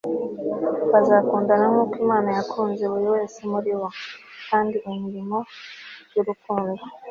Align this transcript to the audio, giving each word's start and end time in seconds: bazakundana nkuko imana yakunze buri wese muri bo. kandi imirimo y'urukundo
bazakundana 0.91 1.65
nkuko 1.71 1.95
imana 2.03 2.29
yakunze 2.37 2.83
buri 2.91 3.07
wese 3.15 3.39
muri 3.51 3.71
bo. 3.79 3.89
kandi 4.49 4.75
imirimo 4.91 5.37
y'urukundo 6.13 6.81